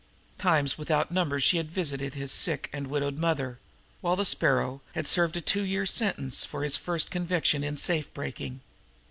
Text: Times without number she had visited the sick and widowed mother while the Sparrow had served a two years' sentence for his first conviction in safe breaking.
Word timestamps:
Times 0.39 0.79
without 0.79 1.11
number 1.11 1.39
she 1.39 1.57
had 1.57 1.69
visited 1.69 2.13
the 2.13 2.27
sick 2.27 2.71
and 2.73 2.87
widowed 2.87 3.19
mother 3.19 3.59
while 4.01 4.15
the 4.15 4.25
Sparrow 4.25 4.81
had 4.95 5.05
served 5.05 5.37
a 5.37 5.41
two 5.41 5.61
years' 5.63 5.91
sentence 5.91 6.43
for 6.43 6.63
his 6.63 6.75
first 6.75 7.11
conviction 7.11 7.63
in 7.63 7.77
safe 7.77 8.11
breaking. 8.11 8.61